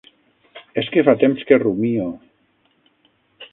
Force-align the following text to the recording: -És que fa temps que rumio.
-És 0.83 0.89
que 0.95 1.03
fa 1.09 1.15
temps 1.25 1.45
que 1.51 1.61
rumio. 1.65 2.09